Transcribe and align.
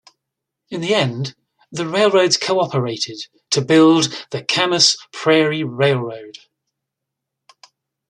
In 0.71 0.81
the 0.81 0.95
end, 0.95 1.35
the 1.71 1.87
railroads 1.87 2.35
co-operated 2.35 3.27
to 3.51 3.61
build 3.63 4.25
the 4.31 4.41
Camas 4.43 4.97
Prairie 5.13 5.63
Railroad. 5.63 6.39